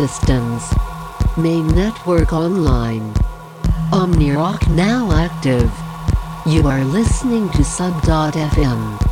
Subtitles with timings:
[0.00, 0.62] Systems.
[1.36, 3.12] Main network online.
[3.92, 5.70] OmniRock now active.
[6.46, 9.09] You are listening to Sub.fm.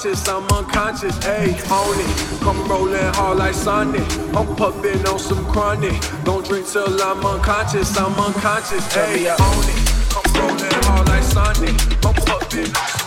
[0.00, 2.40] unconscious, I'm unconscious, ayy, on it.
[2.40, 4.00] Come rolling hard like Sonic.
[4.34, 6.00] I'm puffing on some chronic.
[6.24, 10.10] Don't drink till I'm unconscious, I'm unconscious, ayy, on it.
[10.10, 11.76] Come rolling hard like Sonic.
[12.04, 12.99] I'm puffing on some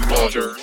[0.00, 0.56] Roger.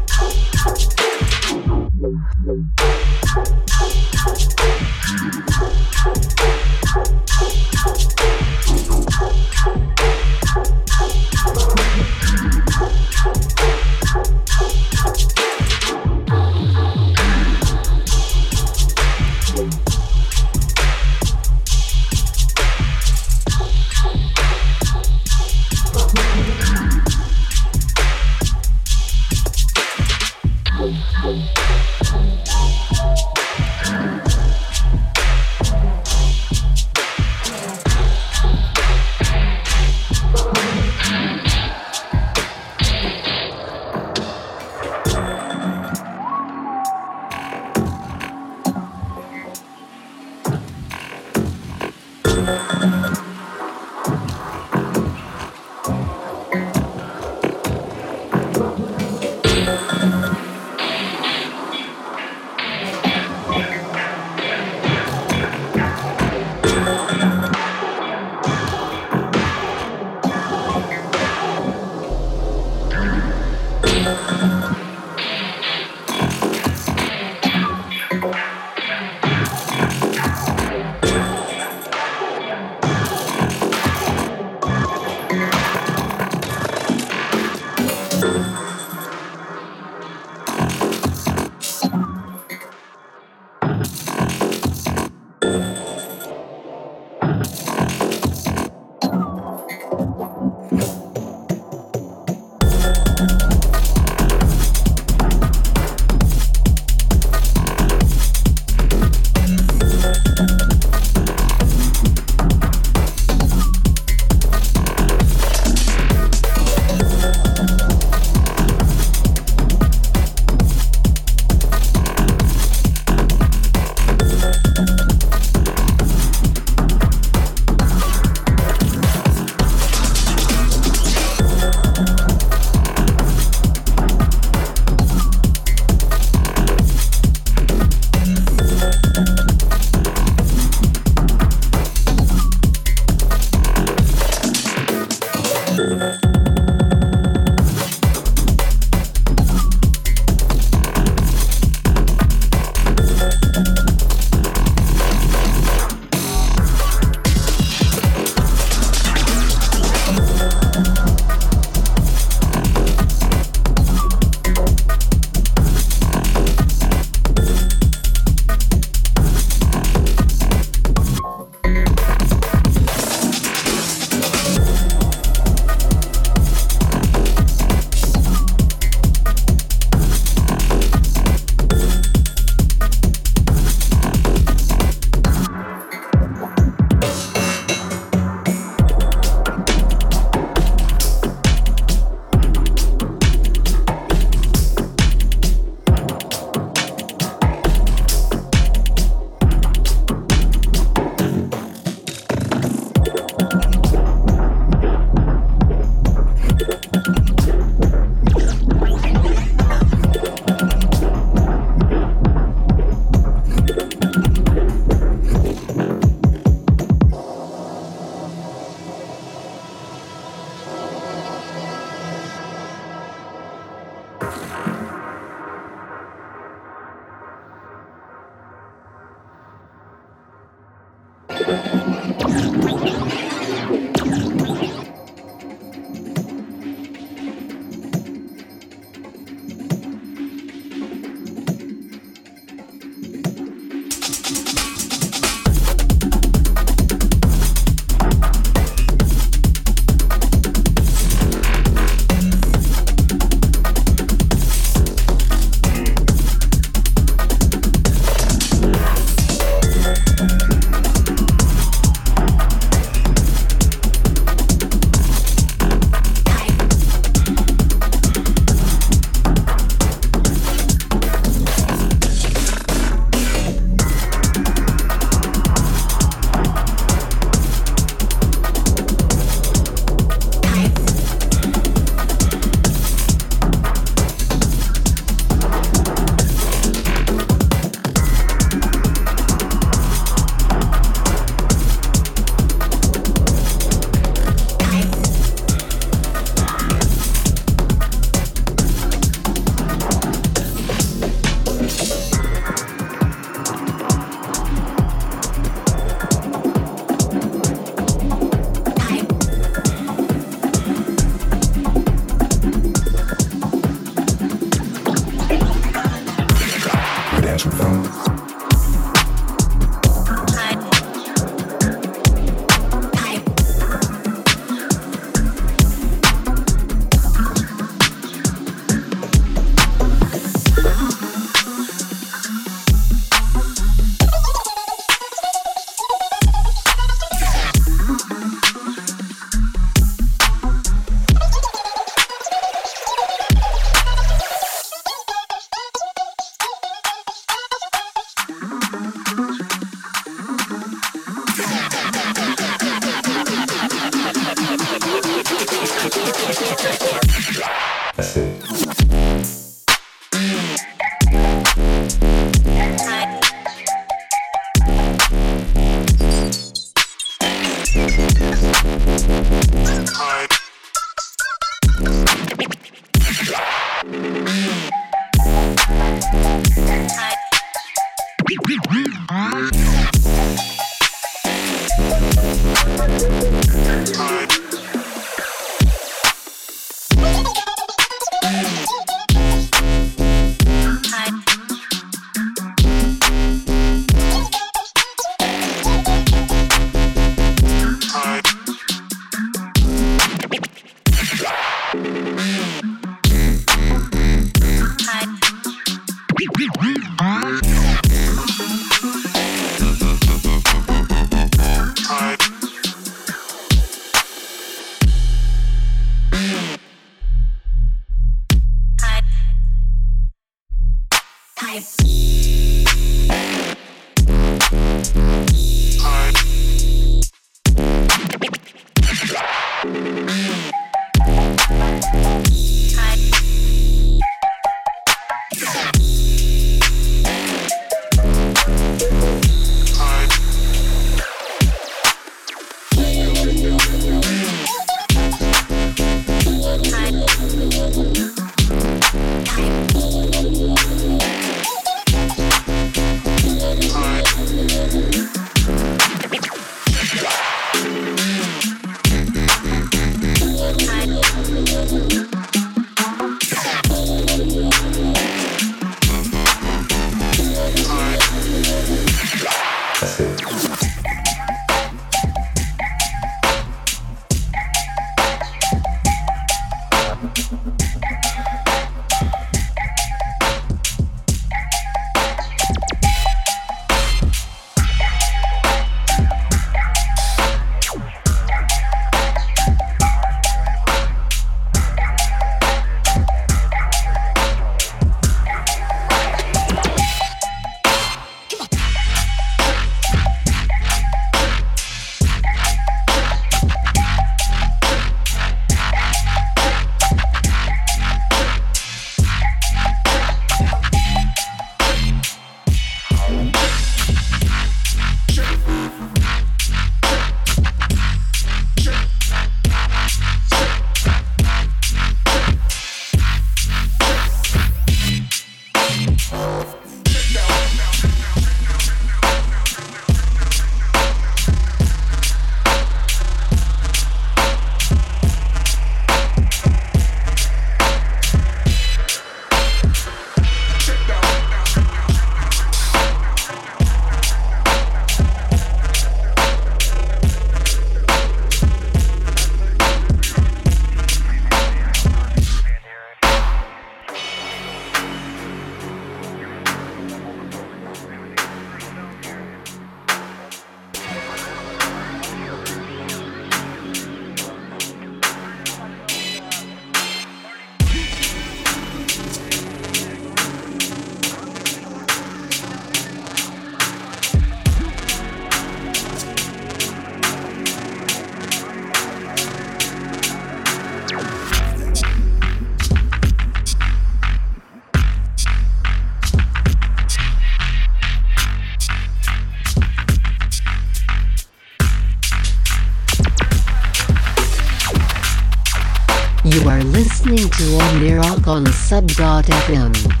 [598.71, 600.00] sub.fm.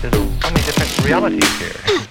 [0.00, 2.07] there's so many different realities here.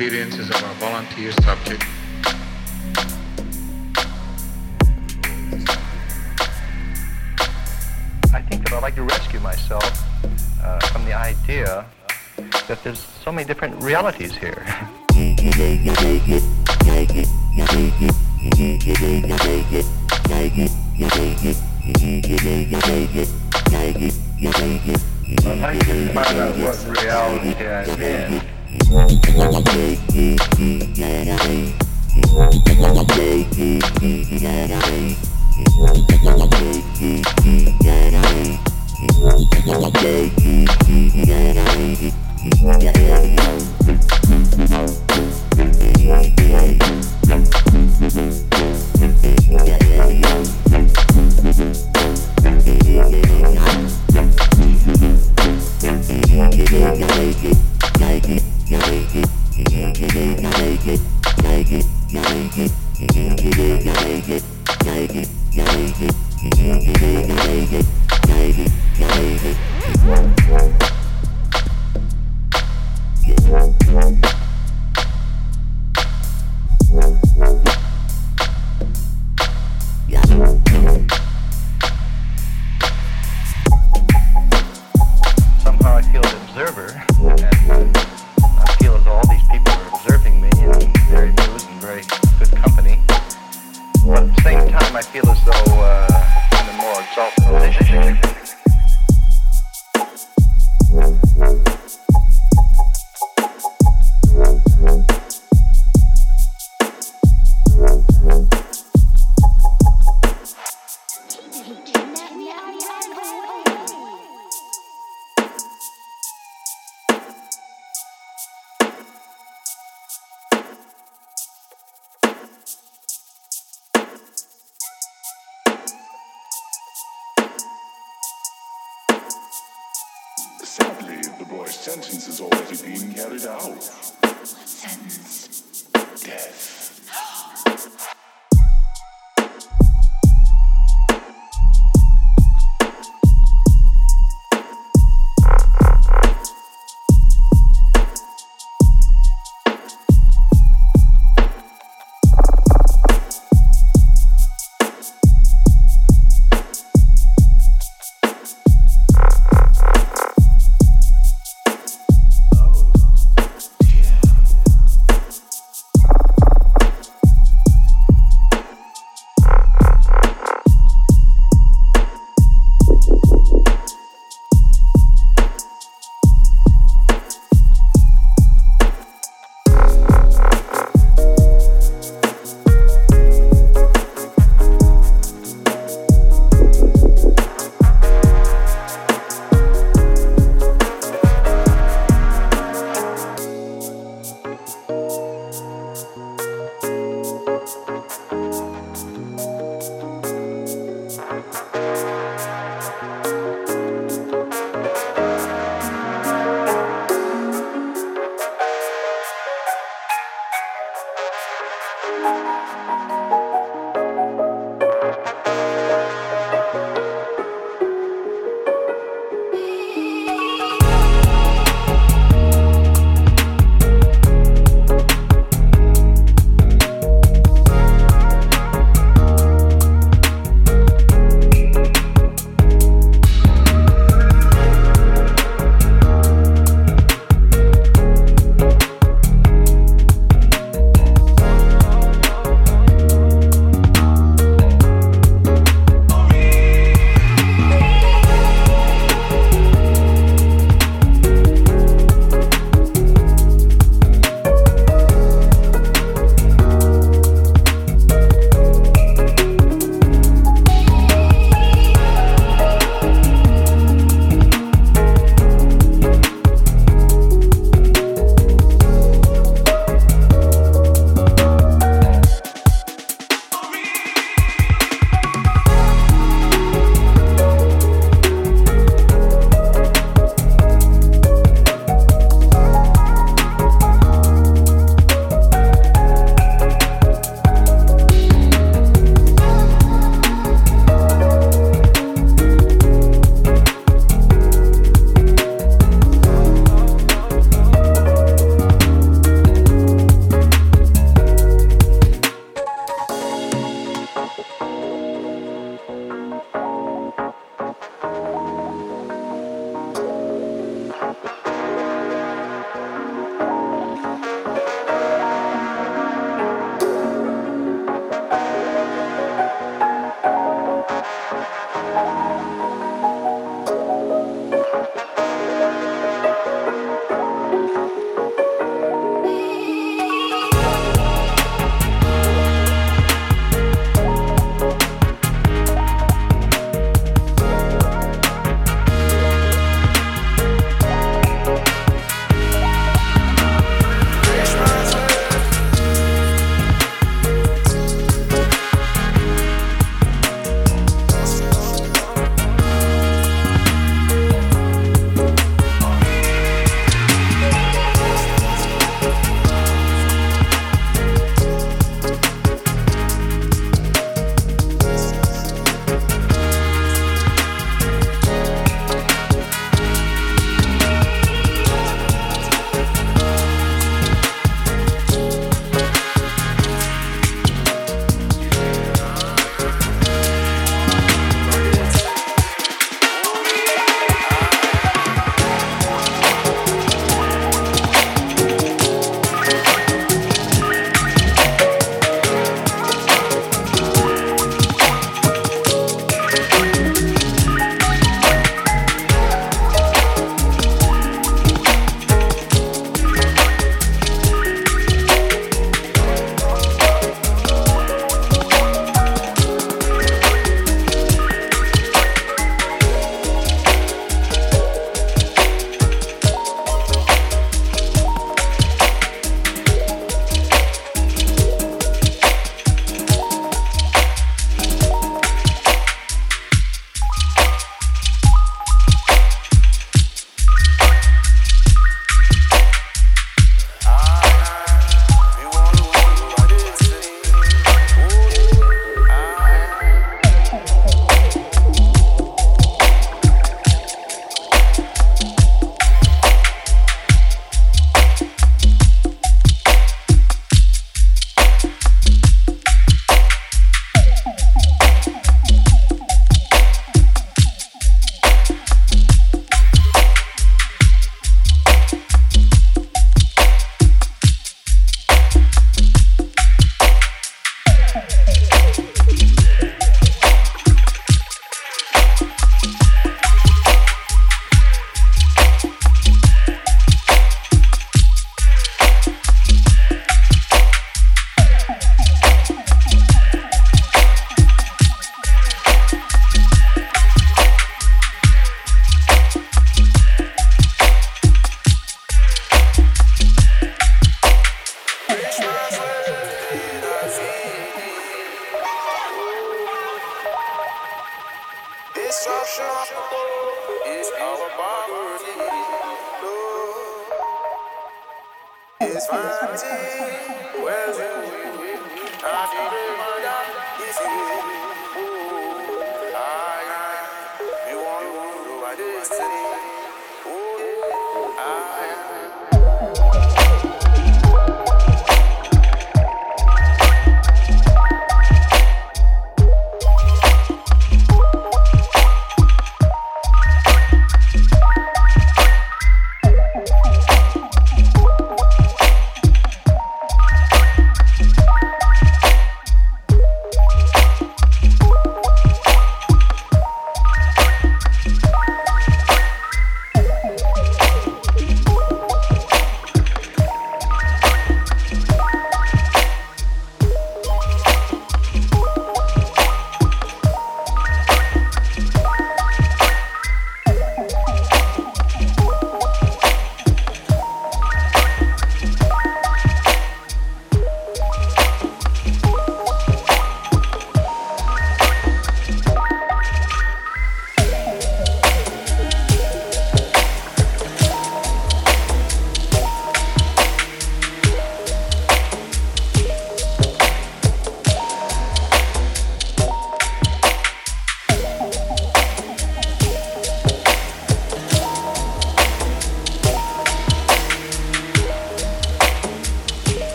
[0.00, 0.59] Experiences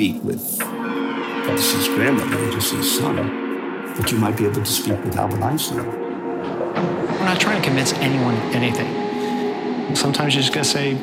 [0.00, 5.42] speak with Edison's grandmother, Edison's son, but you might be able to speak with Albert
[5.42, 5.86] Einstein.
[5.86, 9.94] We're not trying to convince anyone anything.
[9.94, 10.96] Sometimes you just gotta say,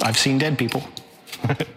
[0.00, 0.82] I've seen dead people.